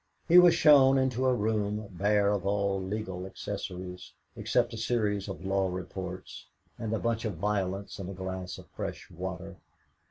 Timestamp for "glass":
8.15-8.57